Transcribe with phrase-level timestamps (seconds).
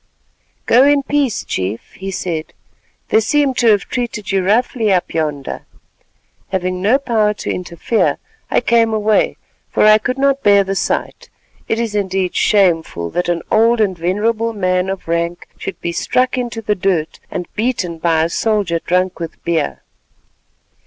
[0.65, 2.53] "Go in peace, Chief," he said;
[3.09, 5.61] "they seem to have treated you roughly up yonder.
[6.49, 8.17] Having no power to interfere,
[8.49, 9.37] I came away
[9.69, 11.29] for I could not bear the sight.
[11.67, 16.35] It is indeed shameful that an old and venerable man of rank should be struck
[16.35, 19.81] into the dirt, and beaten by a soldier drunk with beer."